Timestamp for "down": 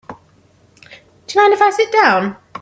1.91-2.37